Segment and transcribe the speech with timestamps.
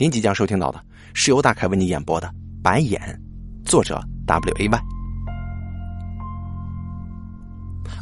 [0.00, 0.80] 您即将收听到的
[1.12, 2.28] 是由大凯为您演播的
[2.62, 3.00] 《白眼》，
[3.68, 4.80] 作者 W A Y。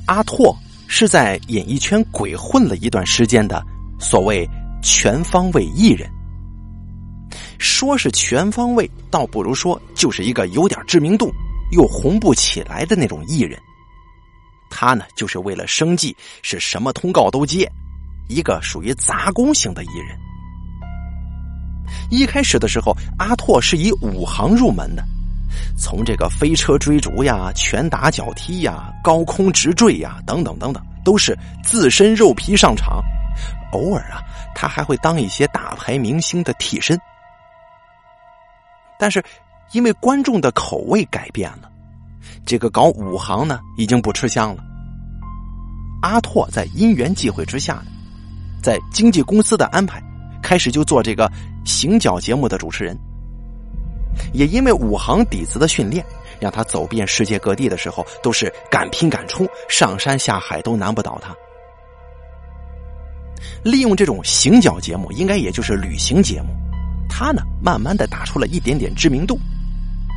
[0.04, 0.54] 阿拓
[0.86, 3.64] 是在演艺圈鬼混了一段时间的
[3.98, 4.46] 所谓
[4.82, 6.06] 全方位艺人。
[7.58, 11.32] 说是全方位，倒不如说就是一个有点知名度
[11.72, 13.58] 又红不起来的那种艺人。
[14.68, 17.66] 他呢，就是为了生计，是什么通告都接，
[18.28, 20.14] 一个属于杂工型的艺人。
[22.10, 25.04] 一开始的时候，阿拓是以武行入门的，
[25.76, 33.02] 从这个飞车追逐呀、拳打脚踢呀、高空直坠呀等等等等，都是自身肉皮上场。
[33.72, 34.22] 偶尔啊，
[34.54, 36.98] 他还会当一些大牌明星的替身。
[38.98, 39.22] 但是，
[39.72, 41.68] 因为观众的口味改变了，
[42.46, 44.62] 这个搞武行呢已经不吃香了。
[46.02, 47.82] 阿拓在因缘际会之下，
[48.62, 50.02] 在经纪公司的安排，
[50.42, 51.30] 开始就做这个
[51.66, 52.96] 行脚节目的主持人。
[54.32, 56.02] 也因为武行底子的训练，
[56.40, 61.34] 让他走遍世界各地的时候都是敢拼敢冲，上山下海都难不倒他。
[63.62, 66.48] 利用这种行脚节目，应该也就是旅行节目。
[67.08, 69.38] 他呢，慢慢的打出了一点点知名度，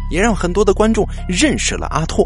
[0.09, 2.25] 也让很多的观众认识了阿拓，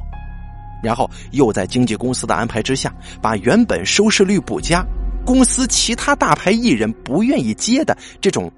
[0.83, 4.85] 然后又在经纪公司的安排之下，把原本收视率不佳、
[5.25, 8.51] 公司其他大牌艺人不愿意接的这种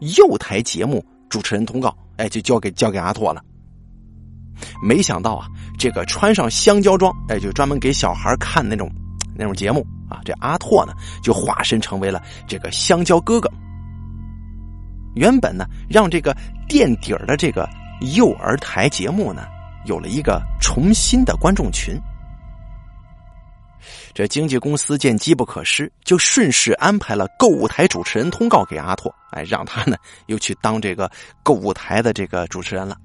[0.00, 3.42] 幼台节目主持人通告，哎，就交给交给阿拓了。
[4.82, 5.46] 没想到啊，
[5.78, 8.90] 这个穿上香蕉装，哎，就专门给小孩看那种
[9.36, 13.50] 那种节目啊，这阿拓呢，就化身成为了这个香蕉哥哥。
[15.14, 16.36] 原本呢，让这个
[16.68, 17.68] 垫底儿的这个
[18.16, 19.46] 幼儿台节目呢，
[19.86, 21.96] 有了一个重新的观众群。
[24.18, 31.08] 这经纪公司见机不可失，就顺势安排了购物台主持人通告给阿拓，哎，让他呢又去当这个
[31.44, 32.96] 购物台的这个主持人了。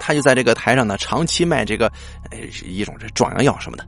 [0.00, 1.92] 他就在这个台上呢，长期卖这个，
[2.30, 3.86] 呃，一种这壮阳药什么的。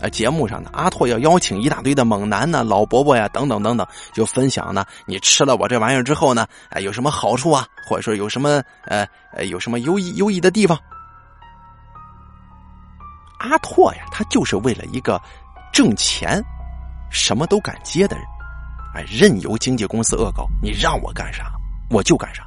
[0.00, 7.66] 呃，节目上呢，阿拓要邀请一大堆的猛男呢、老伯伯呀，等等等等，就分享呢，你吃了我这玩意儿之后呢，哎，有什么好处啊？
[7.86, 10.80] 或者说有什么呃呃有什么优异优异的地方？
[13.40, 15.20] 阿拓呀，他就是为了一个
[15.72, 16.40] 挣钱，
[17.10, 18.24] 什么都敢接的人，
[18.94, 21.50] 哎，任由经纪公司恶搞，你让我干啥
[21.90, 22.46] 我就干啥。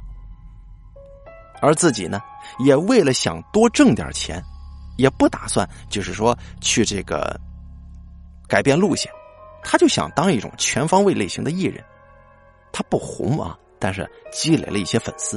[1.60, 2.20] 而自己呢，
[2.58, 4.42] 也为了想多挣点钱。
[4.96, 7.36] 也不打算，就是说去这个
[8.46, 9.10] 改变路线，
[9.60, 11.82] 他就想当一种全方位类型的艺人。
[12.72, 15.36] 他不红啊，但是积累了一些粉丝。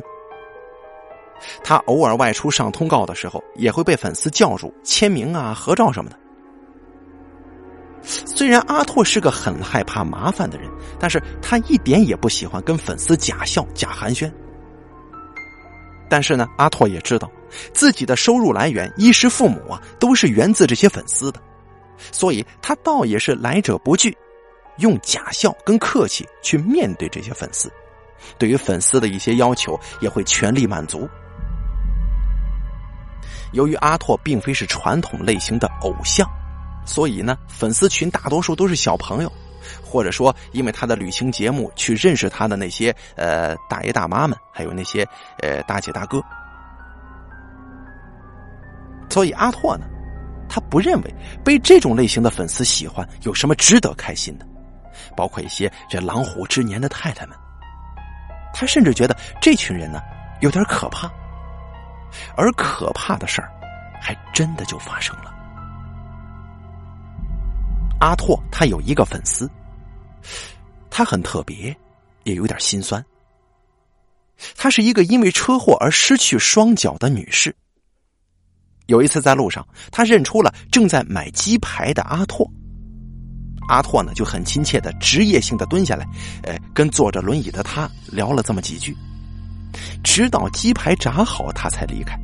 [1.64, 6.18] 他偶尔外出上通告的时候，也会被粉丝叫住签名啊、合照什么的。
[8.04, 14.32] 虽然阿拓是个很害怕麻烦的人，但是他一点也不喜欢跟粉丝假笑、假寒暄。
[16.10, 17.30] 但是呢，阿拓也知道。
[17.74, 21.42] 自己的收入来源、衣食父母啊，都是源自这些粉丝的，
[22.12, 24.16] 所以他倒也是来者不拒，
[24.80, 27.72] 用假笑跟客气去面对这些粉丝，
[28.38, 31.08] 对于粉丝的一些要求也会全力满足。
[33.54, 36.28] 由于阿拓并非是传统类型的偶像，
[36.86, 39.32] 所以呢，粉丝群大多数都是小朋友，
[39.84, 45.08] 或者说因为他的旅行节目去认识他的那些呃大爷大妈们，还有那些
[45.42, 46.22] 呃大姐大哥。
[49.10, 49.86] 所以阿拓呢，
[50.50, 54.46] 他不认为被这种类型的粉丝喜欢有什么值得开心的，
[55.16, 57.36] 包括一些这狼虎之年的太太们。
[58.54, 60.00] 他甚至觉得这群人呢
[60.42, 61.10] 有点可怕，
[62.36, 63.52] 而可怕的事儿
[64.02, 65.34] 还真的就发生了。
[68.00, 69.50] 阿拓他有一个粉丝，
[70.90, 71.76] 他很特别，
[72.24, 73.04] 也有点心酸。
[74.56, 77.56] 她是一个因为车祸而失去双脚的女士。
[78.86, 82.50] 有一次在路上，他认出了正在买鸡排的阿拓。
[83.68, 86.08] 阿拓呢就很亲切的职业性的蹲下来，
[86.44, 88.96] 呃，跟坐着轮椅的他聊了这么几句，
[90.04, 92.18] 直到鸡排炸好，他才离开。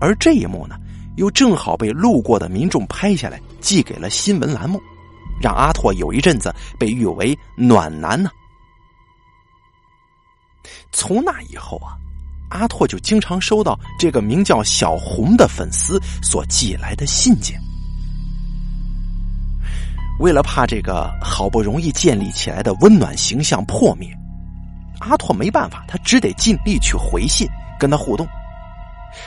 [0.00, 0.76] 而这一幕呢，
[1.16, 4.80] 又正好被路过的民众拍下来，寄给了新闻栏目，
[5.40, 8.30] 让阿拓有一阵子被誉为暖男呢。
[10.92, 11.98] 从那以后啊。
[12.54, 17.58] 阿拓就经常收到这个名叫小红的粉丝所寄来的信件。
[20.20, 24.14] 为了怕这个好不容易建立起来的温暖形象破灭，
[25.02, 27.46] 阿拓没办法，他只得尽力去回信
[27.78, 28.26] 跟他互动，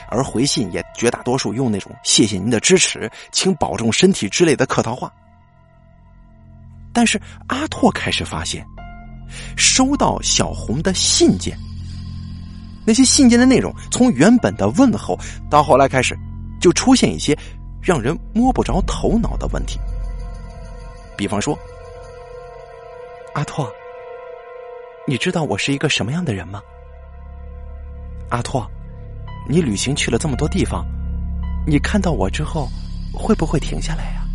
[0.10, 5.12] 而回信也绝大多数用那种“谢谢您的支持，请保重身体”之类的客套话。
[6.94, 8.66] 但是阿拓开始发现，
[9.58, 11.58] 收到小红的信件。
[12.88, 15.20] 那些信件的内容，从原本的问候，
[15.50, 16.18] 到后来开始，
[16.62, 17.38] 就出现一些
[17.82, 19.80] 让人摸不着头脑的问题。
[21.18, 21.58] 比方说，
[23.34, 23.70] 阿拓，
[25.08, 26.60] 你知道我是一个什么样的人吗？
[28.30, 28.68] 阿拓，
[29.48, 30.84] 你旅行去了这么多地方，
[31.68, 32.68] 你看到我之后，
[33.14, 34.26] 会不会停下来呀？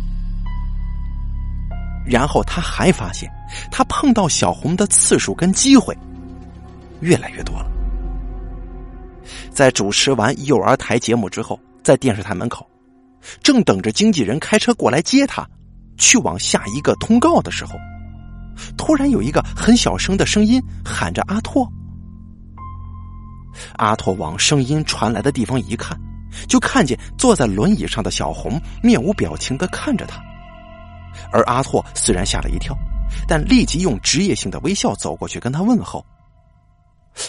[2.05, 3.29] 然后他还发现，
[3.69, 5.95] 他碰到小红的次数跟机会
[7.01, 7.69] 越来越多了。
[9.51, 12.65] 在主持完幼儿台节目之后，在电视台门口，
[13.43, 15.45] 正等着经纪人开车过来接他，
[15.97, 17.73] 去往下一个通告的时候，
[18.77, 21.67] 突然有一个很小声的声音喊着“阿拓”。
[23.77, 25.99] 阿拓往声音传来的地方一看，
[26.47, 30.21] 就看见坐在轮椅上的小红面无表情的看着他。
[31.31, 32.75] 而阿拓虽然吓了一跳，
[33.27, 36.05] 但立即用职业性的微笑走过去跟他问候。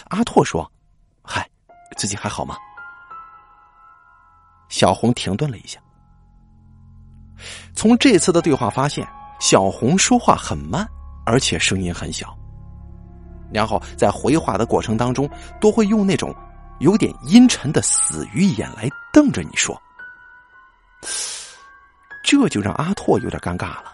[0.08, 0.70] 阿拓说
[1.23, 1.49] ：“嗨。”
[1.94, 2.56] 最近还好吗？
[4.70, 5.78] 小红停顿了一下。
[7.75, 9.06] 从这次的对话发现，
[9.38, 10.88] 小红说话很慢，
[11.24, 12.36] 而且声音很小。
[13.52, 15.28] 然后在回话的过程当中，
[15.60, 16.34] 都会用那种
[16.80, 19.80] 有点阴沉的死鱼眼来瞪着你说。
[22.24, 23.92] 这就让阿拓有点尴尬了。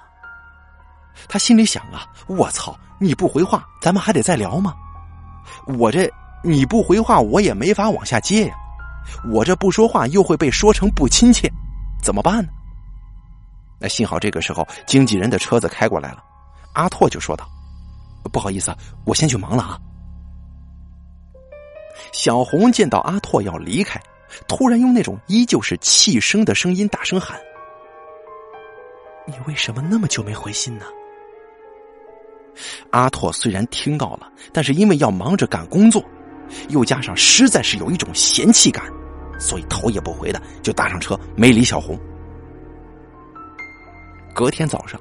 [1.29, 2.79] 他心里想啊，我操！
[3.01, 4.75] 你不回话，咱们还得再聊吗？
[5.79, 6.11] 我这。
[6.45, 8.55] 你不回话，我也没法往下接呀。
[9.29, 11.51] 我这不说话，又会被说成不亲切，
[12.01, 12.49] 怎么办呢？
[13.81, 16.23] 那幸好这个时候经纪人的车子开过来了，
[16.75, 17.49] 阿拓就说道
[18.33, 18.75] ：“不好意思，
[19.05, 19.79] 我先去忙了啊。”
[22.13, 24.01] 小红见到阿拓要离开，
[24.47, 27.39] 突然用那种依旧是气声的声音大声喊
[29.27, 30.85] ：“你为什么那么久没回信呢？”
[32.91, 36.03] 阿拓虽然听到了，但是因为要忙着赶工作。
[36.71, 38.91] 又加上实在是有一种嫌弃感，
[39.39, 41.95] 所以头也不回的就搭上车，没理小红。
[44.35, 44.99] 隔天早上，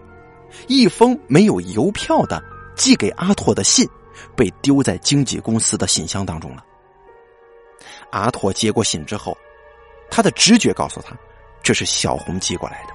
[0.67, 2.41] 一封没有邮票的
[2.75, 3.87] 寄给阿拓的信
[4.35, 6.63] 被丢在经纪公司的信箱当中了。
[8.11, 9.37] 阿拓接过信之后，
[10.09, 11.15] 他的直觉告诉他，
[11.61, 12.93] 这是小红寄过来的。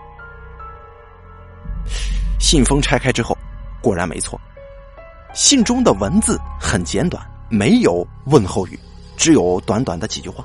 [2.40, 3.36] 信封拆开之后，
[3.80, 4.40] 果然没错，
[5.34, 7.24] 信中的文字很简短。
[7.50, 8.80] 没有问候语，
[9.14, 10.42] 只有短短的几句话。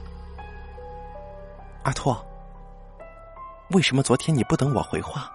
[1.84, 2.22] 阿拓，
[3.70, 5.32] 为什么昨天你不等我回话？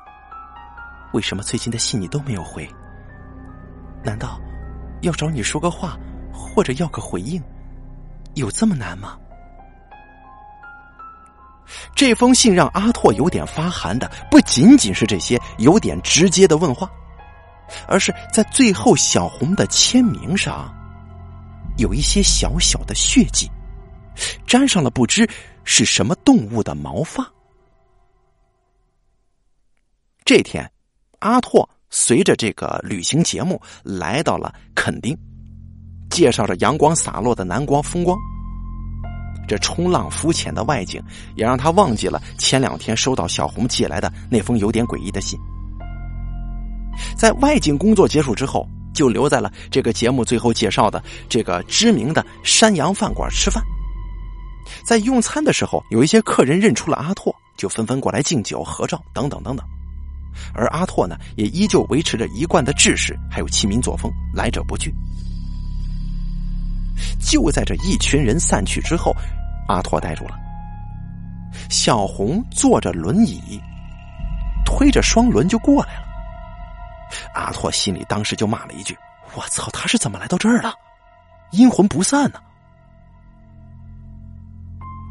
[1.13, 2.69] 为什么最近的信你都没有回？
[4.03, 4.41] 难道
[5.03, 5.99] 要找你说个话，
[6.33, 7.43] 或者要个回应，
[8.35, 9.19] 有这么难吗？
[11.95, 16.91] 这封信让阿拓有点发寒的，不仅仅是这些有点直接的问话，
[17.87, 20.73] 而是在最后小红的签名上。
[21.79, 23.51] 有一些小小的血迹，
[24.47, 25.27] 沾上了不知
[25.65, 27.27] 是什么动物的毛发。
[30.25, 30.71] 这天，
[31.23, 35.17] 阿拓随着这个旅行节目来到了垦丁，
[36.11, 38.19] 介绍着阳光洒落的南光风光。
[39.49, 41.03] 这冲浪浮潜的外景，
[41.35, 45.39] 也让他忘记了前两天收到小红寄来的那封有点诡异的信。
[47.17, 48.69] 在外景工作结束之后。
[48.95, 53.65] 就留在了这个节目最后介绍的这个知名的山羊饭馆吃饭。
[54.85, 59.67] 在用餐的时候，有一些客人认出了阿拓，就纷纷过来敬酒、合照等等等等。
[60.55, 64.93] 而阿拓呢，也依旧维持着一贯的志士，还有亲民作风，来者不拒。
[67.21, 69.15] 就在这一群人散去之后，
[69.69, 70.39] 阿拓呆住了。
[71.69, 73.61] 小红坐着轮椅，
[74.65, 76.05] 推着双轮就过来了。
[77.35, 78.97] 阿拓心里当时就骂了一句
[79.35, 80.73] ：“我操，他是怎么来到这儿的？
[81.51, 82.41] 阴魂不散呢！”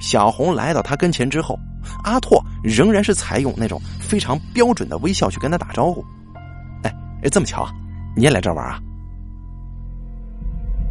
[0.01, 1.59] 小红来到他跟前之后，
[2.03, 6.03] 阿拓仍然是采用那种非常标准的微笑去跟他打招呼。
[6.83, 7.71] “哎，哎这么巧啊，
[8.15, 8.79] 你也来这玩啊？”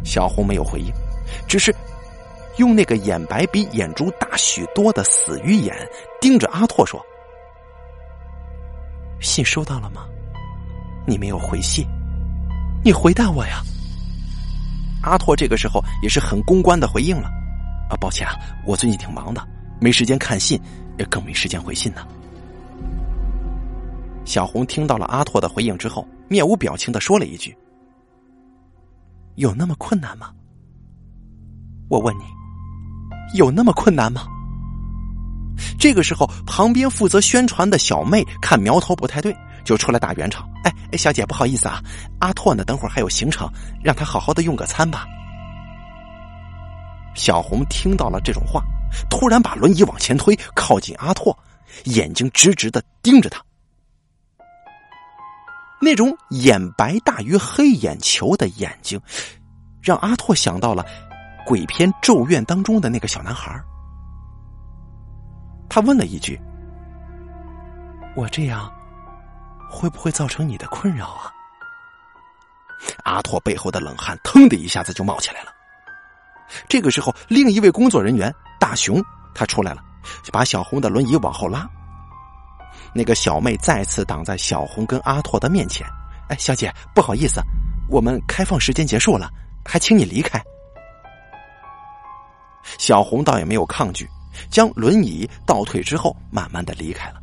[0.03, 0.91] 小红没有回应，
[1.47, 1.73] 只是
[2.57, 5.75] 用那个眼白比眼珠大许多的死鱼眼
[6.19, 6.99] 盯着阿拓说
[9.21, 10.05] ：“信收到了吗？”
[11.07, 11.87] 你没有回信，
[12.83, 13.61] 你回答我呀！
[15.01, 17.27] 阿拓这个时候也是很公关的回应了，
[17.89, 18.35] 啊，抱歉啊，
[18.67, 19.41] 我最近挺忙的，
[19.81, 20.57] 没时间看信，
[20.97, 22.07] 也更没时间回信呢。
[24.23, 27.57] 小红听到了阿拓的回应之后，面无表情的说了一句
[29.35, 30.31] ：“有那么困难吗？”
[31.89, 32.23] 我问你，
[33.35, 34.27] 有那么困难吗？
[35.77, 39.35] 这个时候，旁边负责宣传的小妹看苗头不太对。
[39.63, 40.49] 就出来打圆场。
[40.63, 41.79] 哎哎，小姐不好意思啊，
[42.17, 43.47] 阿拓呢，等会儿还有行程，
[43.83, 45.05] 让他好好的用个餐吧。
[47.13, 48.63] 小红听到了这种话，
[49.09, 51.37] 突然把轮椅往前推，靠近阿拓，
[51.85, 53.43] 眼睛直直的盯着他。
[55.81, 59.01] 那种眼白大于黑眼球的眼睛，
[59.81, 60.85] 让阿拓想到了
[61.45, 63.59] 鬼片《咒怨》当中的那个小男孩。
[65.67, 66.39] 他问了一句
[68.15, 68.71] ：“我这样
[69.69, 71.33] 会不会造成你的困扰啊？”
[73.03, 75.51] 阿拓背后的冷汗腾的一下子就冒起来了。
[76.67, 79.03] 这个时候，另一位工作人员大熊
[79.33, 79.83] 他出来了，
[80.31, 81.67] 把小红的轮椅往后拉。
[82.93, 85.87] 那个小妹再次挡在小红跟阿拓的面前。
[86.29, 87.41] “哎，小姐，不好意思，
[87.89, 89.29] 我们开放时间结束了，
[89.65, 90.41] 还请你离开。”
[92.77, 94.09] 小红倒也没有抗拒，
[94.49, 97.21] 将轮椅倒退之后，慢慢的离开了。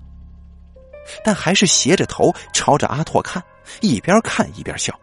[1.24, 3.42] 但还是斜着头朝着阿拓看，
[3.80, 4.94] 一边看一边笑。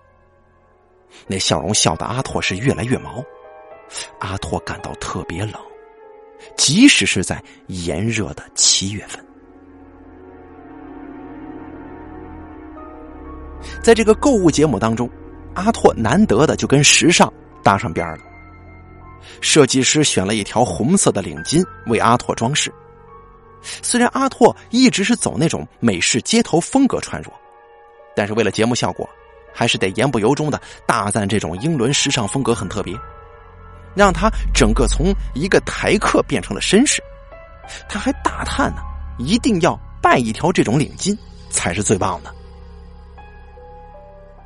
[1.25, 3.24] 那笑容笑的阿拓是越来越毛。
[4.19, 5.53] 阿拓感到特别冷，
[6.55, 9.23] 即使是在炎热的七月份。
[13.81, 15.09] 在这个购物节目当中，
[15.53, 17.31] 阿拓难得的就跟时尚
[17.63, 18.19] 搭上边了。
[19.41, 22.71] 设计师选了一条红色的领巾为阿拓装饰。
[23.81, 27.31] 虽然阿拓一直是走那种美式街头风格穿着，
[28.15, 29.09] 但是为了节目效果，
[29.51, 32.95] 还是得言不由衷的大赞这种英伦时尚风格很特别。
[33.95, 37.01] 让他整个从一个台客变成了绅士，
[37.87, 38.81] 他还大叹呢，
[39.17, 41.17] 一定要拜一条这种领巾
[41.49, 42.33] 才是最棒的。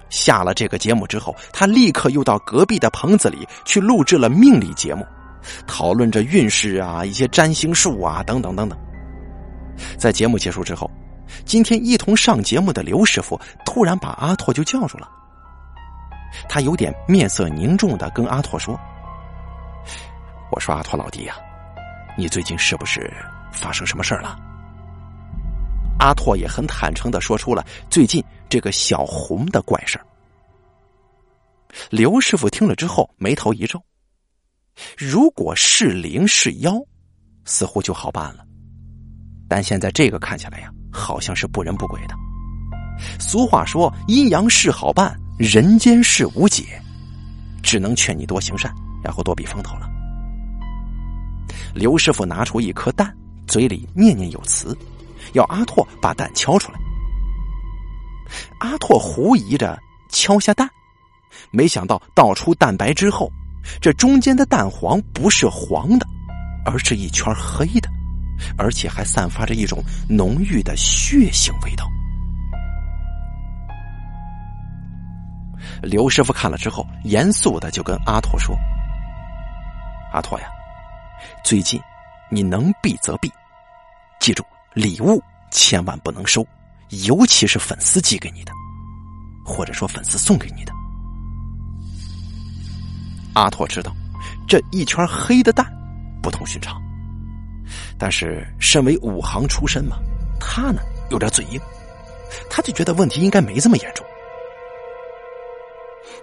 [0.10, 5.06] 下了这个节目之后，他立刻又到隔壁的棚子里去录制了命理节目，
[5.68, 8.78] 讨论着运势啊、一些占星术啊等等等等。
[9.98, 10.90] 在节目结束之后，
[11.46, 15.08] 今天一同上节目的刘师傅突然把阿拓就叫住了，
[16.48, 18.80] 他有点面色凝重的跟阿拓说。
[20.52, 21.36] 我说阿拓老弟呀，
[22.18, 23.12] 你最近是不是
[23.52, 24.38] 发生什么事儿了？
[26.00, 30.06] 阿拓也很坦诚的说出了最近这个小红的怪事儿。
[31.92, 33.82] 刘师傅听了之后眉头一皱，
[34.98, 36.74] 如果是灵是妖，
[37.46, 38.46] 似乎就好办了，
[39.48, 42.16] 但现在这个看起来呀，好像是不人不鬼的。
[43.20, 46.82] 俗话说阴阳事好办，人间事无解，
[47.62, 49.90] 只能劝你多行善，然后多避风头了。
[51.74, 53.16] 刘师傅拿出一颗蛋，
[53.48, 54.78] 嘴里念念有词，
[55.34, 56.80] 要阿拓把蛋敲出来。
[58.60, 60.70] 阿拓狐疑着敲下蛋，
[61.52, 63.32] 没想到倒出蛋白之后，
[63.82, 66.06] 这中间的蛋黄不是黄的，
[66.66, 67.90] 而是一圈黑的，
[68.58, 71.90] 而且还散发着一种浓郁的血腥味道。
[75.82, 78.56] 刘师傅看了之后，严肃的就跟阿拓说
[80.12, 80.48] ：“阿拓呀。”
[81.44, 81.82] 最近，
[82.30, 83.32] 你能避则避，
[84.20, 85.22] 记住礼物
[85.52, 86.46] 千万不能收，
[87.06, 88.52] 尤其是粉丝寄给你的，
[89.46, 90.74] 或者说粉丝送给你的。
[93.34, 93.96] 阿拓知道
[94.48, 95.66] 这一圈黑的蛋
[96.22, 96.82] 不同寻常，
[97.98, 99.98] 但是身为武行出身嘛，
[100.40, 101.60] 他呢有点嘴硬，
[102.50, 104.06] 他就觉得问题应该没这么严重。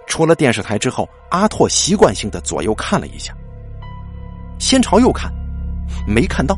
[0.05, 3.35] 出了电视台之后，阿拓习惯性的左右看了一下。
[4.59, 5.31] 先朝右看，
[6.07, 6.55] 没看到；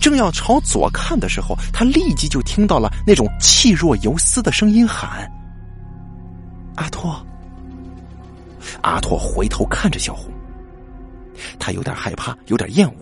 [0.00, 5.30] 正要朝左看的时候，他立即就听到了那种气若游丝的声音喊
[6.76, 7.24] ：“阿拓！”
[8.82, 10.30] 阿拓回头看着小红，
[11.58, 12.94] 他有点害怕，有点厌恶，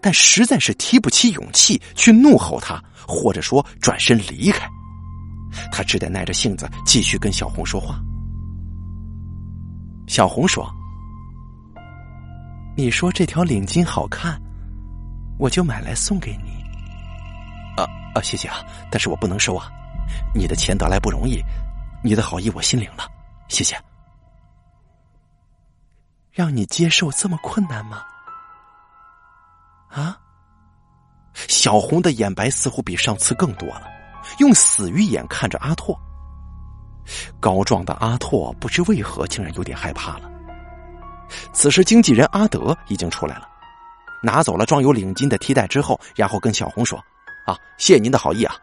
[0.00, 4.68] 但实在是提不起勇气去怒吼他，或者说转身离开。
[5.72, 7.98] 他只得耐着性子继续跟小红说话。
[10.06, 10.70] 小红说。
[12.76, 14.38] 你说这条领巾好看，
[15.38, 16.62] 我就买来送给你。
[17.80, 18.58] 啊啊，谢谢啊！
[18.90, 19.70] 但是我不能收啊，
[20.34, 21.42] 你的钱得来不容易，
[22.04, 23.10] 你的好意我心领了，
[23.48, 23.74] 谢谢。
[26.30, 28.02] 让你接受这么困难吗？
[29.88, 30.18] 啊！
[31.32, 33.88] 小红的眼白似乎比上次更多了，
[34.38, 35.98] 用死鱼眼看着阿拓。
[37.40, 40.30] 高壮的阿拓不知为何竟然有点害怕了。
[41.52, 43.48] 此时，经纪人阿德已经出来了，
[44.22, 46.98] 拿走了装有领巾的提袋之后，然后跟小红说
[47.46, 48.54] ：“啊，谢谢您的好意啊，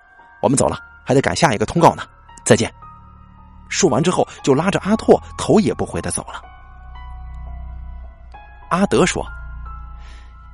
[0.42, 2.04] 我们走了，还得赶下一个通告呢，
[2.46, 2.74] 再见。”
[3.70, 6.42] 说完之后，就拉着阿拓头也不回的走了。
[8.70, 9.26] 阿德说：“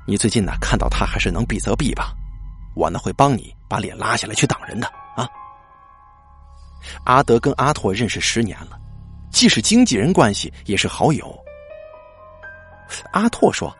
[0.06, 2.12] 你最近呢，看到他还是能避则避吧，
[2.74, 4.86] 我呢会帮你把脸拉下来去挡人的
[5.16, 5.28] 啊。”
[7.04, 8.78] 阿德跟阿拓认识十年了，
[9.30, 11.39] 既是经纪人关系，也是好友。
[13.12, 13.74] 阿拓说：“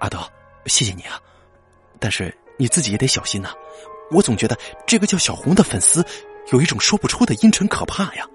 [0.00, 0.18] 阿德，
[0.66, 1.20] 谢谢你啊，
[1.98, 3.50] 但是你自己也得小心呐。
[4.10, 4.56] 我总觉得
[4.86, 6.04] 这个叫小红的粉丝
[6.52, 8.26] 有一种说不出的阴沉可怕呀。”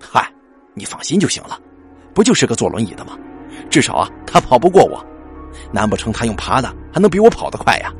[0.00, 0.30] 嗨，
[0.74, 1.58] 你放心就行了，
[2.14, 3.18] 不就是个坐轮椅的吗？
[3.70, 5.04] 至少啊，他跑不过我。
[5.72, 7.92] 难不成他用爬的还能比我跑得快呀？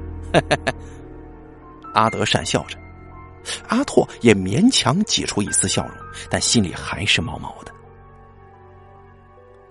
[1.94, 2.76] 阿德讪笑着，
[3.68, 5.96] 阿拓也勉强挤出一丝笑容，
[6.28, 7.72] 但心里还是毛毛的。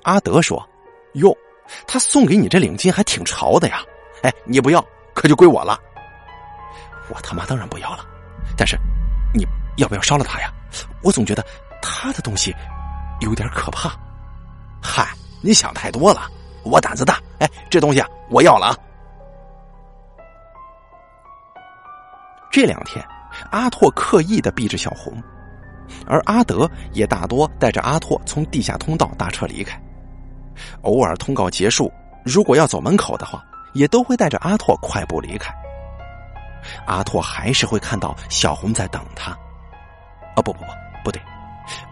[0.04, 0.66] 阿德说
[1.16, 1.36] ：“哟，
[1.88, 3.82] 他送给你这领巾还挺潮的呀！
[4.24, 5.80] 哎，你不要，可就归我了。
[7.10, 8.06] 我他妈当然不要了，
[8.58, 8.78] 但是
[9.34, 9.46] 你
[9.78, 10.52] 要不要烧了它呀？
[11.02, 11.46] 我总觉得
[11.82, 12.56] 他的东西
[13.22, 13.92] 有点可怕。
[14.82, 15.08] 嗨，
[15.42, 16.30] 你想太多了。”
[16.64, 18.78] 我胆子大，哎，这东西啊，我要了啊！
[22.50, 23.06] 这两天，
[23.52, 25.22] 阿拓刻意的避着小红，
[26.08, 29.78] 而阿德也大多带着阿拓从地下通道搭车离开。
[30.82, 31.92] 偶尔通告结束，
[32.24, 33.44] 如果要走门口的话，
[33.74, 35.54] 也都会带着阿拓快步离开。
[36.86, 39.32] 阿拓还是会看到小红在等他，
[40.36, 40.66] 啊，不不不，
[41.04, 41.22] 不对，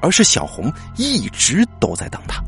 [0.02, 2.42] 而是小红一直都在等他。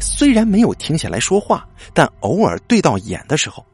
[0.00, 3.64] 虽然没有停下来说话，但偶尔对到眼的时候，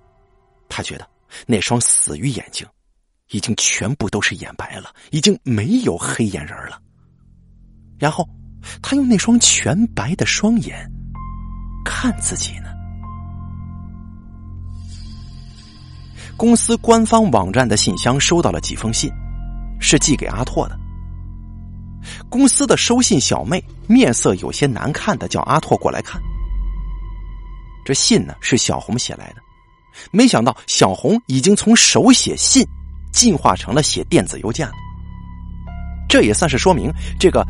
[0.68, 1.06] 他觉得
[1.46, 2.66] 那双死鱼眼睛
[3.30, 6.80] 已经全部都是眼白了，已经没有黑眼仁了。
[7.98, 8.28] 然后
[8.82, 10.90] 他用那双全白的双眼
[12.06, 12.68] 看自己呢。
[16.36, 19.10] 公司官方网站的信箱收到了几封信，
[19.80, 20.78] 是寄给阿拓的。
[22.28, 26.22] 公司的收信小妹面色有些难看的叫阿拓过来看。
[27.84, 29.42] 这信呢是小红写来的，
[30.12, 32.64] 没想到小红已经从手写信
[33.12, 34.74] 进化成了写电子邮件了。
[36.08, 37.44] 这也算是说明这个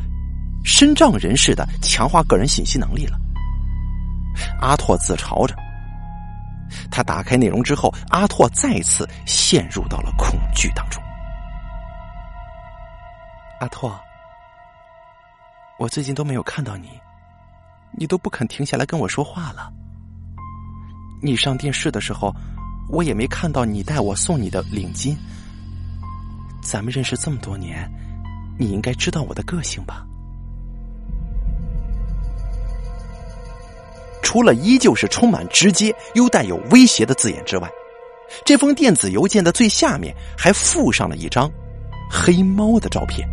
[0.64, 3.18] 身障人士的强化个人信息能力了。
[4.60, 5.54] 阿拓自嘲着，
[6.90, 11.02] 他打开内容之后，阿拓再次陷入到了恐惧当中。
[13.60, 13.98] 阿拓。
[15.78, 16.88] 我最近都没有看到你，
[17.92, 19.70] 你都不肯停下来跟我说话了。
[21.22, 22.34] 你上电视的时候，
[22.88, 25.16] 我也没看到你带我送你的领巾。
[26.62, 27.90] 咱们认识这么多年，
[28.58, 30.06] 你应该知道我的个性吧？
[34.26, 37.70] 除了依旧是充满直接又带有威胁的字眼之外，
[38.44, 41.48] 这封电子邮件的最下面还附上了一张
[42.10, 43.24] 黑猫的照片。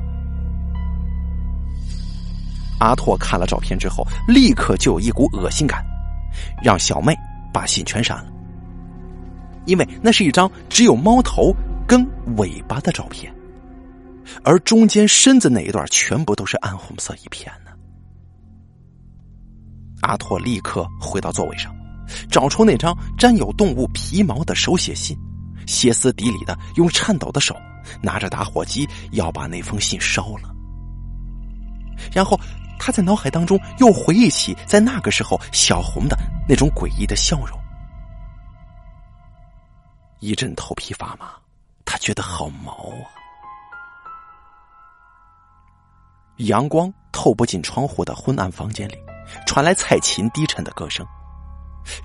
[2.79, 5.83] 阿拓看了照片之后，立刻就有一股恶心感，
[6.63, 7.17] 让小妹
[7.51, 8.27] 把信全删了。
[9.65, 11.51] 因为那是一张只有猫头
[11.87, 13.33] 跟尾巴的照片，
[14.43, 17.71] 而中间身子那一段全部都是暗红色一片呢。
[20.03, 21.75] 阿拓立刻回到座位上，
[22.29, 25.17] 找出那张沾有动物皮毛的手写信，
[25.65, 27.55] 歇斯底里的用颤抖的手
[28.01, 30.53] 拿着打火机要把那封信烧了，
[32.13, 32.39] 然后。
[32.79, 36.17] 他在脑海当中又回忆起在那个时候小红的
[36.49, 37.57] 那种诡异的笑容，
[40.19, 41.31] 一阵头皮发麻，
[41.85, 43.07] 他觉得好毛啊！
[46.37, 48.97] 阳光透不进窗户的昏暗房间里，
[49.45, 51.05] 传来蔡琴低沉的歌声。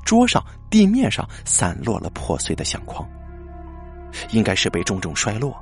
[0.05, 3.09] 桌上、地面上散落了破碎的相框，
[4.31, 5.57] 应该是被重重摔落。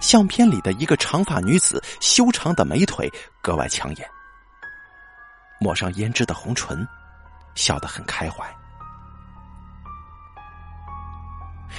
[0.00, 3.10] 相片里的一个长发女子，修长的美腿
[3.42, 4.06] 格外抢眼。
[5.58, 6.86] 抹上胭脂的红唇，
[7.54, 8.44] 笑得很开怀。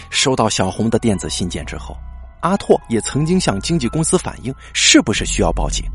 [0.10, 1.95] 收到小红的电子信件之后，
[2.41, 5.86] 阿拓也曾经向经纪公司反映是不是需要报警，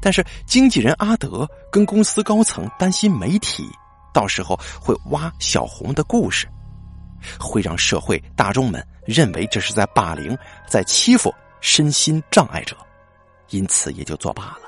[0.00, 3.64] 但是经纪人阿德跟公司高层担心媒体
[4.12, 6.46] 到时候会挖小红的故事，
[7.38, 10.36] 会让社会大众们认为这是在霸凌、
[10.68, 12.76] 在欺负身心障碍者，
[13.50, 14.60] 因此也就作罢了。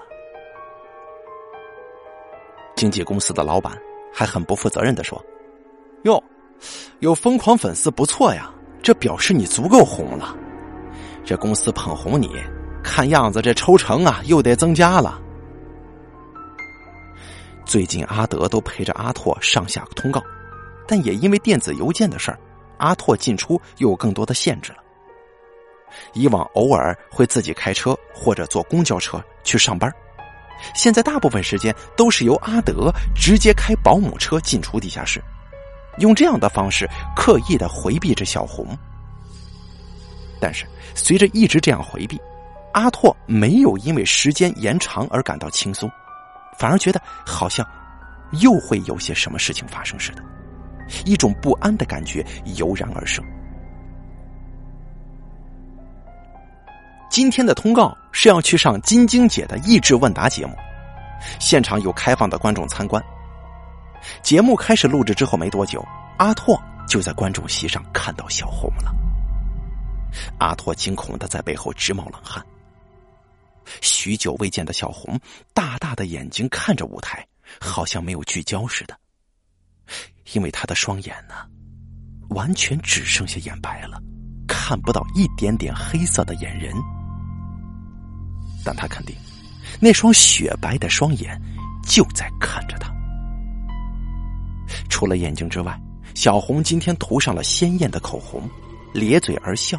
[2.76, 3.78] 经纪公司的老板
[4.12, 5.22] 还很不负责任的说
[6.04, 6.22] ：“哟，
[6.98, 8.50] 有疯狂粉丝不错呀，
[8.82, 10.34] 这表示你足够红了。
[11.24, 12.28] 这公司捧红你，
[12.84, 15.20] 看样子这抽成啊又得增加了。
[17.64, 20.22] 最近阿德都陪着阿拓上下通告，
[20.86, 22.38] 但也因为电子邮件的事儿，
[22.76, 24.78] 阿拓进出又有更多的限制了。
[26.12, 29.92] 以往偶尔会自己开车或者坐公交车去上班。”
[30.72, 35.22] 现在大部分时间都是由阿德直接开保姆车进出地下室，
[35.98, 38.66] 用这样的方式刻意的回避着小红。
[40.40, 42.20] 但是随着一直这样回避，
[42.74, 45.90] 阿拓没有因为时间延长而感到轻松，
[46.58, 47.64] 反而觉得好像
[48.42, 50.22] 又会有些什么事情发生似的，
[51.04, 52.24] 一种不安的感觉
[52.56, 53.24] 油然而生。
[57.08, 60.52] 今天的通告是要去上金晶姐的益智问答节目，
[61.38, 63.00] 现场有开放的观众参观。
[64.20, 65.86] 节目开始录制之后没多久，
[66.18, 68.92] 阿拓就在观众席上看到小红了。
[70.38, 72.44] 阿拓惊恐的在背后直冒冷汗。
[73.80, 75.18] 许久未见的小红，
[75.52, 77.26] 大大的眼睛看着舞台，
[77.60, 78.98] 好像没有聚焦似的。
[80.32, 81.34] 因为他的双眼呢，
[82.30, 84.00] 完全只剩下眼白了，
[84.48, 86.74] 看不到一点点黑色的眼仁。
[88.64, 89.14] 但他肯定，
[89.80, 91.38] 那双雪白的双眼
[91.86, 92.90] 就在看着他。
[94.88, 95.78] 除了眼睛之外，
[96.14, 98.48] 小红今天涂上了鲜艳的口红，
[98.94, 99.78] 咧嘴而笑，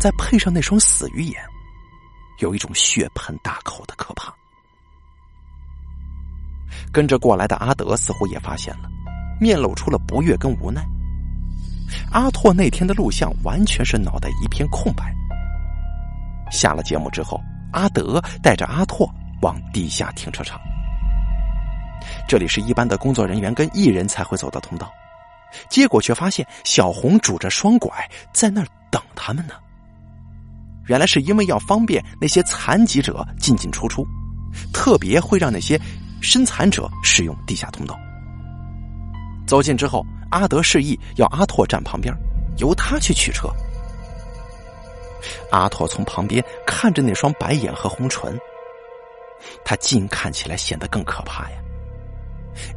[0.00, 1.40] 再配上那双死鱼眼。
[2.38, 4.34] 有一种血盆大口的可怕。
[6.92, 8.88] 跟着过来的阿德似乎也发现了，
[9.40, 10.84] 面露出了不悦跟无奈。
[12.10, 15.14] 阿拓那天的录像完全是脑袋一片空白。
[16.50, 17.40] 下了节目之后，
[17.72, 19.08] 阿德带着阿拓
[19.42, 20.60] 往地下停车场。
[22.28, 24.92] 这里是一般的工作人员跟艺人才会走的通道，
[25.68, 29.54] 结果却发现小红拄着双拐在那儿等他们呢。
[30.86, 34.06] 原来是因为要方便那些残疾者进进出出，
[34.72, 35.80] 特别会让那些
[36.20, 37.98] 身残者使用地下通道。
[39.46, 42.14] 走近之后，阿德示意要阿拓站旁边，
[42.58, 43.48] 由他去取车。
[45.50, 48.38] 阿拓从旁边看着那双白眼和红唇，
[49.64, 51.56] 他近看起来显得更可怕呀。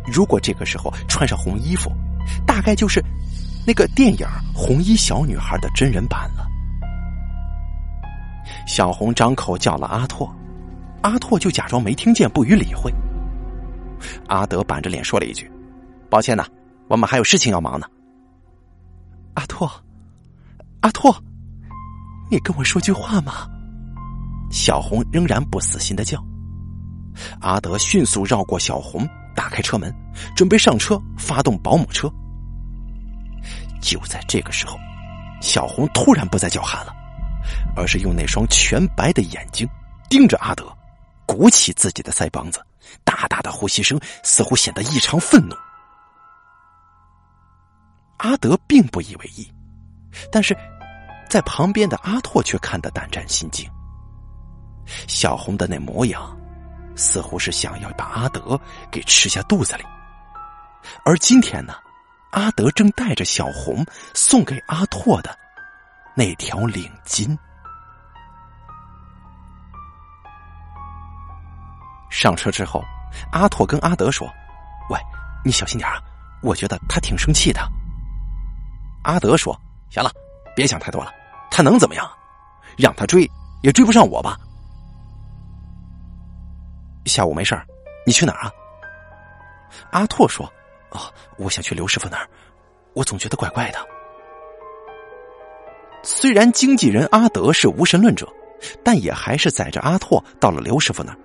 [0.06, 1.92] 如果这个时候穿上红衣服，
[2.46, 3.04] 大概就是
[3.66, 6.47] 那个电影《红衣小女孩》的真人版了。
[8.68, 10.30] 小红张口叫了阿拓，
[11.02, 12.94] 阿拓就假装没听见，不予理会。
[14.28, 15.50] 阿德板着脸说了一句
[16.12, 16.46] ：“抱歉呐，
[16.90, 17.88] 我们还有事情要忙呢。”
[19.36, 19.72] 阿拓，
[20.82, 21.16] 阿拓，
[22.30, 23.48] 你跟我说句话嘛！
[24.52, 26.22] 小红仍然不死心的叫。
[27.40, 29.94] 阿德迅速绕过小红，打开车门，
[30.36, 32.12] 准备上车，发动保姆车。
[33.82, 34.78] 就在这个时候，
[35.42, 36.94] 小红突然不再叫喊了。
[37.76, 39.68] 而是用那双全白的眼睛
[40.10, 40.66] 盯着阿德，
[41.26, 42.64] 鼓起自己的腮帮子，
[43.04, 45.56] 大大的呼吸声似乎显得异常愤怒。
[48.18, 49.48] 阿德并不以为意，
[50.32, 50.58] 但是
[51.30, 53.70] 在旁边的阿拓却看得胆战心惊。
[55.08, 56.36] 小红的那模样，
[56.96, 59.84] 似乎是想要把阿德给吃下肚子里。
[61.04, 61.76] 而今天呢，
[62.32, 65.38] 阿德正带着小红送给阿拓的。
[66.18, 67.38] 那条领巾。
[72.10, 72.84] 上车之后，
[73.32, 74.28] 阿拓跟阿德说
[74.90, 75.00] ：“喂，
[75.46, 76.02] 你小心点啊！
[76.42, 77.62] 我觉得他挺生气的。”
[79.06, 79.56] 阿德说
[79.94, 80.10] ：“行了，
[80.56, 81.14] 别想太多了，
[81.52, 82.10] 他能怎么样？
[82.80, 83.30] 让他追
[83.62, 84.40] 也追不上我吧。”
[87.06, 87.64] 下午没事儿，
[88.08, 88.52] 你去哪儿啊？
[89.92, 90.52] 阿拓说
[90.90, 92.28] ：“哦，我想去刘师傅那儿，
[92.96, 93.78] 我总觉得怪怪的。”
[96.04, 98.28] 虽然经纪人阿德是无神论者，
[98.84, 101.18] 但也还是载着阿拓到了刘师傅那儿，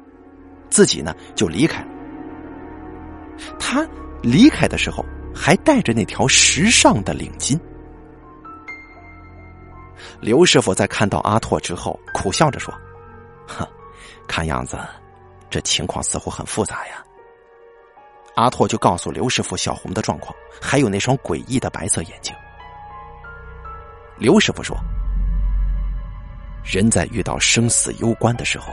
[0.70, 1.88] 自己呢就离开了。
[3.58, 3.86] 他
[4.22, 5.04] 离开的时候
[5.34, 7.58] 还带着那条时尚的领巾。
[10.20, 12.72] 刘师傅在看到阿拓之后，苦笑着说
[13.46, 13.66] ：“哼，
[14.28, 14.78] 看样子
[15.50, 17.02] 这情况似乎很复杂呀。”
[18.36, 22.34] 阿拓就告诉刘师傅小红的状况，还有那双诡异的白色眼睛。
[24.22, 24.76] 刘师傅说
[26.62, 28.72] ：“人在遇到生死攸关的时候，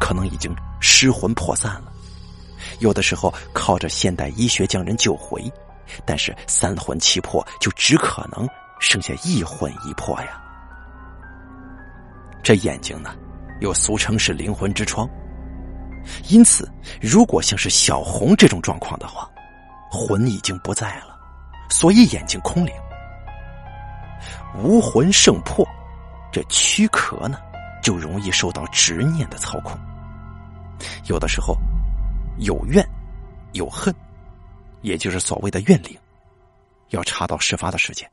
[0.00, 1.92] 可能已经失魂魄散了；
[2.80, 5.40] 有的时候靠着现代医学将人救回，
[6.04, 8.44] 但是三魂七魄就只可能
[8.80, 10.42] 剩下一魂一魄呀。
[12.42, 13.14] 这眼睛呢，
[13.60, 15.08] 又俗称是灵魂之窗。
[16.28, 16.68] 因此，
[17.00, 19.30] 如果像是小红这种状况的话，
[19.92, 21.16] 魂已经不在了，
[21.70, 22.74] 所以眼睛空灵。”
[24.58, 25.66] 无魂胜魄，
[26.30, 27.38] 这躯壳呢，
[27.82, 29.78] 就容易受到执念的操控。
[31.06, 31.56] 有的时候，
[32.38, 32.86] 有怨，
[33.52, 33.94] 有恨，
[34.82, 35.96] 也就是所谓的怨灵，
[36.90, 38.06] 要查到事发的时间，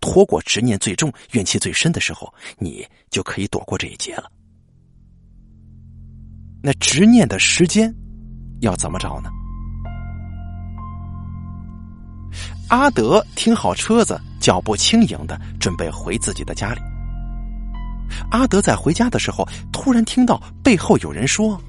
[0.00, 4.30] 拖过执念最重、怨气最深的时候，你就可以躲过这一劫了。
[6.62, 7.94] 那执念的时间
[8.60, 9.30] 要怎么找呢？
[12.68, 14.20] 阿德停好车子。
[14.48, 16.80] 脚步轻盈的准备回自己的家里，
[18.30, 21.60] 阿德在回家的时候，突然听到背后有人说：“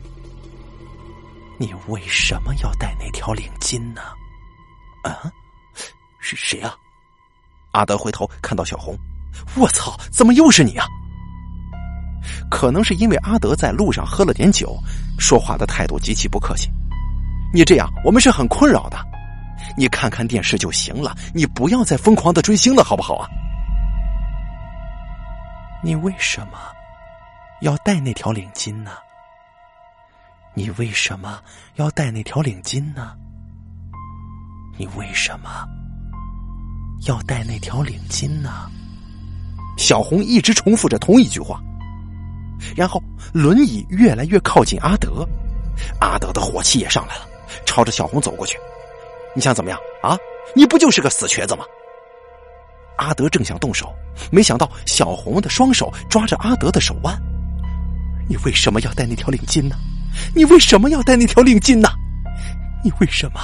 [1.59, 3.99] 你为什么要戴那条领巾呢？”
[5.03, 5.29] 啊，
[6.21, 6.73] 是谁啊？
[7.73, 8.97] 阿德回头看到小红，
[9.57, 10.87] 我操，怎么又是你啊？
[12.49, 14.73] 可能是因为阿德在路上喝了点酒，
[15.19, 16.69] 说话的态度极其不客气。
[17.53, 19.08] 你这样，我们是很困扰的。
[19.77, 23.29] 你看看电视就行了，你不要再疯狂的追星了，好不好啊？
[25.81, 26.59] 你为什么
[27.61, 28.91] 要戴那条领巾呢？
[30.53, 31.39] 你为什么
[31.75, 33.15] 要戴那条领巾呢？
[34.77, 35.49] 你为什么
[37.07, 38.69] 要戴那条领巾呢？
[39.77, 41.61] 小红一直重复着同一句话，
[42.75, 43.01] 然后
[43.33, 45.25] 轮椅越来越靠近阿德，
[46.01, 47.27] 阿德的火气也上来了，
[47.65, 48.57] 朝着小红走过去。
[49.35, 50.17] 你想怎么样啊？
[50.55, 51.65] 你不就是个死瘸子吗？
[52.97, 53.93] 阿德正想动手，
[54.31, 57.17] 没想到小红的双手抓着阿德的手腕。
[58.27, 59.75] 你为什么要戴那条领巾呢？
[60.35, 61.89] 你为什么要戴那条领巾呢？
[62.83, 63.39] 你为什么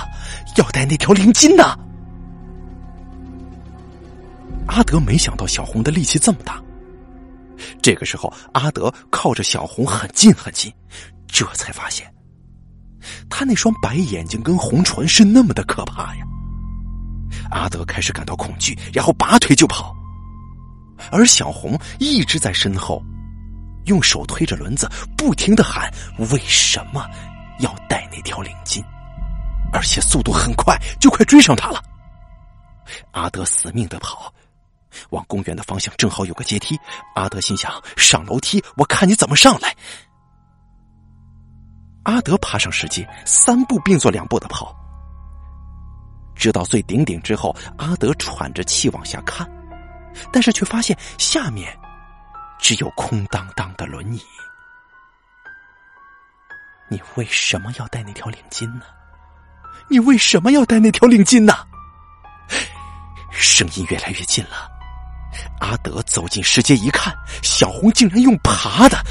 [0.58, 1.78] 要戴那条领巾呢？
[4.68, 6.62] 阿德没想到小红的力气这么大。
[7.82, 10.74] 这个时候，阿德靠着小红很近很近，
[11.28, 12.12] 这才发现，
[13.30, 16.26] 他那双白眼睛跟红唇是那么的可怕呀。
[17.52, 19.96] 阿德开始感到恐惧，然后拔腿就跑，
[21.12, 23.04] 而小红一直在身后，
[23.86, 25.92] 用手推着轮子，不停的喊
[26.32, 27.06] ：“为什么
[27.60, 28.84] 要戴那条领巾？”
[29.74, 31.84] 而且速度很快，就快追上他了。
[33.12, 34.34] 阿德死命的跑，
[35.10, 36.80] 往公园的方向正好有个阶梯。
[37.16, 39.76] 阿德心想：上楼梯，我看你怎么上来。
[42.06, 44.76] 阿德爬上石阶，三步并作两步的跑。
[46.36, 49.50] 直到最顶顶之后，阿德喘着气往下看，
[50.32, 51.76] 但是却发现下面
[52.60, 54.22] 只有空荡荡的轮椅。
[56.88, 58.82] 你为什么要戴那条领巾呢？
[59.90, 61.54] 你为什么要戴那条领巾呢？
[63.32, 64.70] 声音越来越近了。
[65.60, 69.04] 阿德走进石阶一看，小红竟然用爬的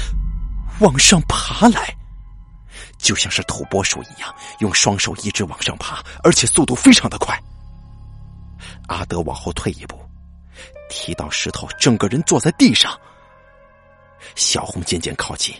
[0.79, 1.93] 往上爬来。
[3.05, 7.39] 就像是土拨鼠一样，用双手一直往上爬，而且速度非常的快。
[8.87, 9.95] 阿德往后退一步，
[10.89, 12.99] 踢到石头，整个人坐在地上。
[14.33, 15.53] 小红渐渐靠近，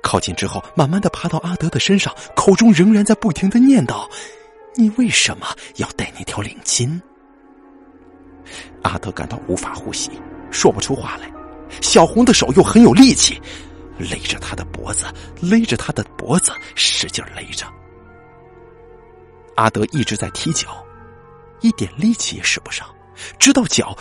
[0.00, 4.08] 靠近之后，慢慢的爬到阿德的身上，口中仍然在不停的念叨
[4.78, 7.00] ：“你为什么要戴那条领巾？”
[8.84, 10.12] 阿德感到无法呼吸，
[10.52, 11.28] 说不出话来。
[11.82, 13.42] 小红的手又很有力气。
[13.98, 15.06] 勒着他的脖子，
[15.42, 17.66] 勒着他的脖子，使劲勒着。
[19.56, 20.84] 阿德一直在踢脚，
[21.60, 22.88] 一点力气也使不上，
[23.38, 23.96] 直到脚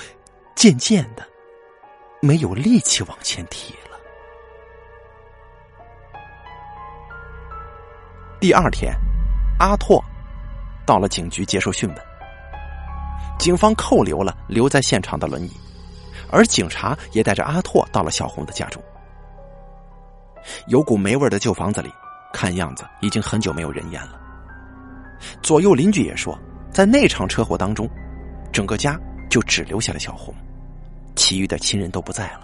[0.55, 1.27] 渐渐的
[2.21, 3.97] 没有力气往前踢了。
[8.39, 8.93] 第二天，
[9.57, 9.99] 阿拓
[10.85, 11.97] 到了警局接受讯问，
[13.39, 15.51] 警方扣留了留在现场的轮椅，
[16.29, 18.79] 而警察也带着阿拓到了小红的家中。
[20.67, 21.91] 有股霉味的旧房子里，
[22.33, 24.19] 看样子已经很久没有人烟了。
[25.41, 26.37] 左右邻居也说，
[26.71, 27.89] 在那场车祸当中，
[28.51, 30.33] 整个家就只留下了小红，
[31.15, 32.41] 其余的亲人都不在了。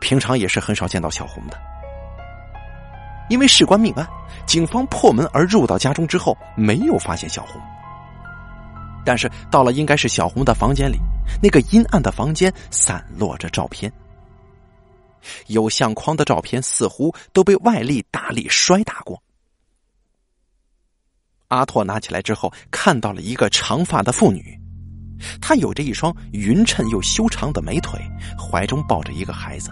[0.00, 1.58] 平常也是很少见到小红的，
[3.28, 4.06] 因为事关命案，
[4.46, 7.60] 警方破门而入到家中之后，没有发现小红。
[9.04, 10.98] 但是到了应该是小红的房间里，
[11.42, 13.92] 那个阴暗的房间散落着照片。
[15.48, 19.22] 有相框的照片似乎都被外力大力摔打过。
[21.48, 24.58] 阿拓拿起来之后，看到了一个长发的妇女，
[25.40, 27.98] 她有着一双匀称又修长的美腿，
[28.38, 29.70] 怀中抱着一个孩子，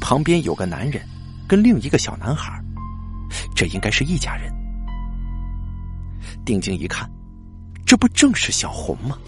[0.00, 1.04] 旁边有个男人
[1.48, 2.62] 跟另一个小男孩，
[3.56, 4.48] 这应该是一家人。
[6.44, 7.10] 定睛一看，
[7.84, 9.18] 这不正是小红吗？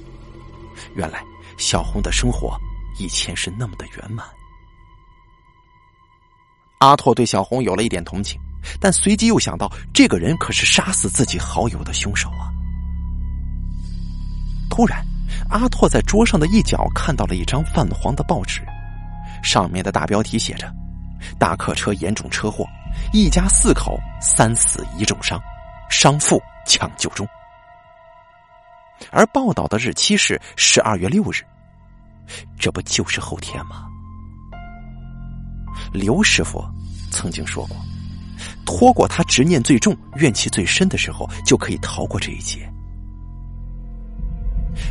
[0.95, 1.25] 原来
[1.59, 2.57] 小红的生活
[2.99, 4.25] 以前是那么的圆满。
[6.83, 8.41] 阿拓对小红有了一点同情，
[8.81, 12.51] 但随即又想到，这个人可是杀死自己好友的凶手啊！
[14.69, 15.01] 突然，
[15.49, 18.63] 阿拓在桌上的一角看到了一张泛黄的报纸，
[19.45, 20.69] 上面的大标题写着
[21.39, 22.67] ：“大客车严重车祸，
[23.13, 25.41] 一家四口三死一重伤，
[25.89, 27.25] 伤妇抢救中。”
[29.13, 31.47] 而报道的日期是十二月六日，
[32.59, 33.87] 这不就是后天吗？
[35.93, 36.65] 刘师傅
[37.11, 37.77] 曾经说过
[38.65, 42.69] ：“拖过他执念最重、怨气最深的时候，就可以逃过这一劫。”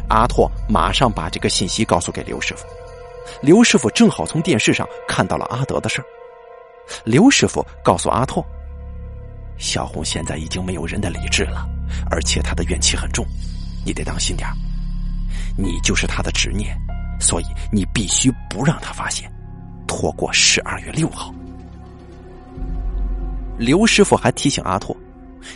[0.09, 2.65] 阿拓马上把这个信息告诉给刘师傅，
[3.41, 6.05] 刘师傅正好从电视上看到了阿德的事儿。
[7.05, 8.45] 刘师傅告诉阿拓
[9.57, 11.67] ：“小红现在已经没有人的理智了，
[12.09, 13.25] 而且他的怨气很重，
[13.85, 14.47] 你得当心点
[15.57, 16.77] 你就是他的执念，
[17.19, 19.31] 所以你必须不让他发现，
[19.91, 21.33] 拖过十二月六号。”
[23.59, 24.95] 刘师傅还提醒阿拓，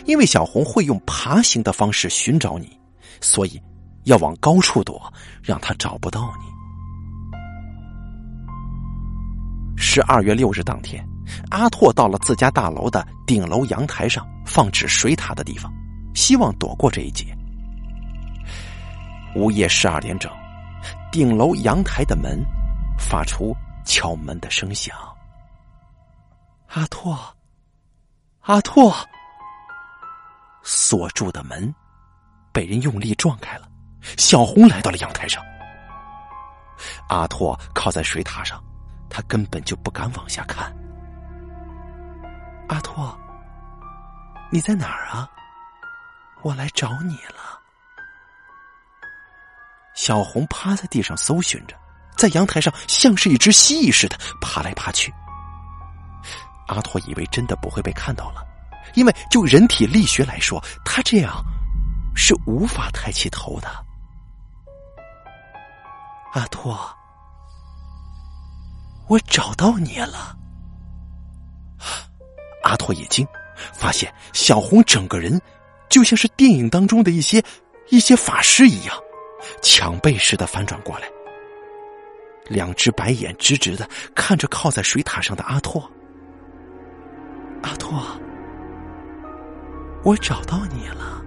[0.04, 2.78] 因为小红会用爬行的方式寻找你，
[3.22, 3.58] 所以
[4.04, 5.10] 要往高处躲，
[5.42, 6.44] 让他找不到你。
[9.76, 11.02] 十二月六日当天。
[11.50, 15.72] 阿拓到了自家大楼的顶楼阳台上放置水塔的地方，
[16.14, 17.36] 希望躲过这一劫。
[19.34, 20.30] 午夜十二点整，
[21.10, 22.40] 顶楼阳台的门
[22.96, 23.52] 发出
[23.86, 24.94] 敲门的声响。
[26.68, 27.16] 阿拓，
[28.40, 28.94] 阿拓，
[30.62, 31.74] 锁住的门
[32.52, 33.68] 被人用力撞开了。
[34.18, 35.42] 小红来到了阳台上，
[37.08, 38.62] 阿拓靠在水塔上，
[39.08, 40.70] 他根本就不敢往下看。
[42.68, 43.16] 阿拓，
[44.50, 45.30] 你在哪儿啊？
[46.42, 47.60] 我来找你了。
[49.94, 51.76] 小红趴在地上搜寻着，
[52.16, 55.12] 在阳台上像是一只蜥蜴似的爬来爬去。
[56.68, 58.44] 阿拓以为真的不会被看到了，
[58.94, 61.44] 因为就人体力学来说，他这样
[62.16, 63.68] 是无法抬起头的。
[66.32, 66.76] 阿拓，
[69.06, 70.36] 我找到你了。
[72.64, 73.24] 阿拓一惊，
[73.72, 75.40] 发现小红整个人
[75.88, 77.40] 就像是电影当中的一些
[77.90, 78.96] 一些法师一样，
[79.62, 81.08] 抢背似的翻转过来，
[82.48, 85.90] 两只白眼直直的看着靠在水塔上的阿拓。
[87.62, 88.00] 阿拓，
[90.04, 91.22] 我找到你了。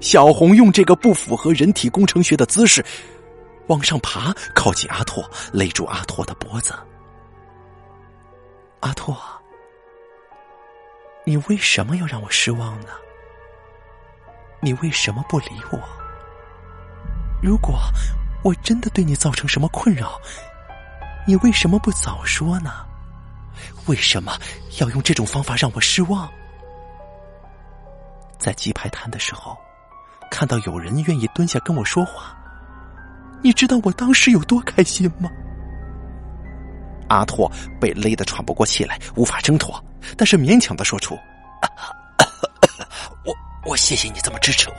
[0.00, 2.84] 小红用这个不符合人体工程学的姿势
[3.68, 6.74] 往上爬，靠近阿拓，勒住阿拓的脖子。
[8.80, 9.16] 阿拓，
[11.24, 12.88] 你为什么要让我失望呢？
[14.60, 15.78] 你为什么不理我？
[17.42, 17.78] 如果
[18.44, 20.20] 我真的对你造成什么困扰，
[21.26, 22.70] 你为什么不早说呢？
[23.86, 24.38] 为什么
[24.80, 26.30] 要用这种方法让我失望？
[28.38, 29.56] 在鸡排摊的时候，
[30.30, 32.36] 看到有人愿意蹲下跟我说话，
[33.42, 35.30] 你知道我当时有多开心吗？
[37.08, 39.82] 阿拓被勒得喘不过气来，无法挣脱，
[40.18, 41.18] 但是勉强的说出
[43.24, 44.76] ：“我我谢谢你这么支持我，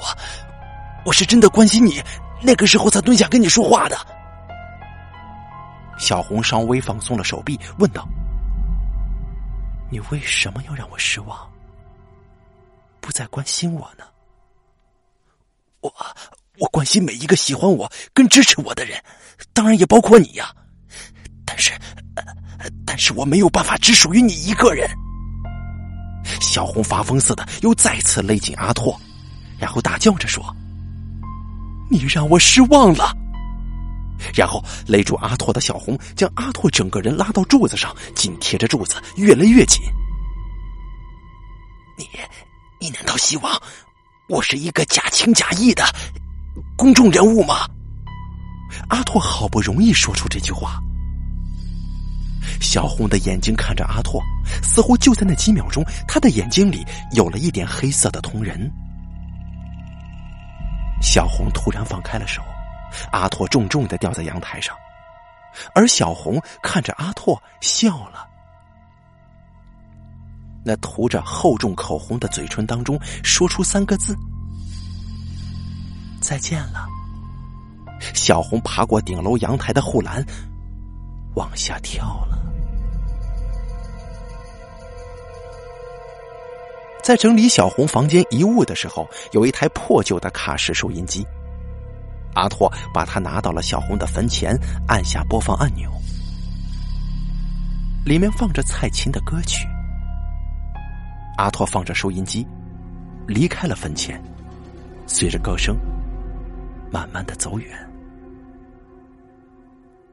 [1.05, 2.01] 我是真的关心你，
[2.41, 3.97] 那个时候才蹲下跟你说话的。”
[5.97, 8.07] 小红稍微放松了手臂，问道
[9.89, 11.49] ：“你为什么要让我失望？
[12.99, 14.03] 不再关心我呢？”
[15.81, 15.93] 我
[16.57, 18.99] 我关心每一个喜欢我跟支持我的人，
[19.53, 20.51] 当然也包括你呀。
[21.45, 21.71] 但是，
[22.85, 24.89] 但是我没有办法只属于你一个人。
[26.41, 28.99] 小红发疯似的又再次勒紧阿拓，
[29.59, 30.43] 然后大叫着说
[31.89, 33.15] ：“你让我失望了。”
[34.33, 39.81] 然后勒住阿拓的小红将阿拓整个人拉到柱子上，紧贴着柱子，越勒越紧。
[41.97, 42.07] 你，
[42.79, 43.61] 你难道希望
[44.27, 45.83] 我是一个假情假意的
[46.77, 47.69] 公众人物吗？
[48.89, 50.81] 阿拓好不容易说出这句话。
[52.61, 54.21] 小红的眼睛看着阿拓，
[54.63, 58.71] 似乎就在那几秒钟，他的眼睛里有了一点黑色的瞳仁。
[61.05, 62.41] 小红突然放开了手，
[63.11, 64.75] 阿拓重重的掉在阳台上，
[65.75, 68.27] 而小红看着阿拓笑了。
[70.65, 74.17] 那涂着厚重口红的嘴唇当中说出三个字
[76.19, 76.87] ：“再见了。”
[78.15, 80.25] 小红爬过顶楼阳台的护栏，
[81.35, 82.34] 往下跳了。
[87.05, 91.23] 在整理小红房间遗物的时候，有一台破旧的卡式收音机。
[92.33, 95.87] 阿拓把它拿到了小红的坟前，按下播放按钮，
[98.03, 99.67] 里面放着蔡琴的歌曲。
[101.37, 102.43] 阿拓放着收音机，
[103.27, 104.19] 离开了坟前，
[105.05, 105.77] 随着歌声
[106.91, 107.87] 慢慢的走远。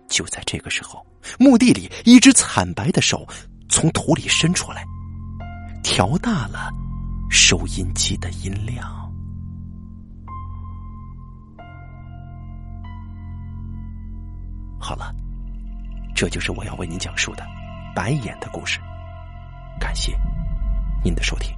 [0.09, 1.03] 就在这个时候，
[1.39, 3.27] 墓地里一只惨白的手
[3.71, 4.85] 从土里伸出来，
[5.83, 6.71] 调大了。
[7.33, 8.87] 收音机的音量。
[14.79, 15.15] 好了，
[16.15, 17.43] 这就是我要为您讲述的
[17.95, 18.79] 白眼的故事。
[19.81, 20.15] 感谢
[21.03, 21.57] 您的收听。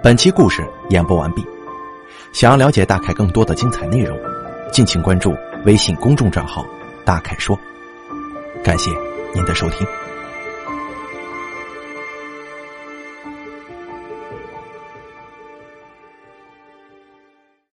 [0.00, 1.44] 本期故事演播完毕。
[2.32, 4.16] 想要了解大凯更多的精彩内容，
[4.70, 6.64] 敬请关注微信公众账号
[7.04, 7.58] “大凯说”。
[8.64, 8.90] 感谢
[9.34, 10.03] 您的收听。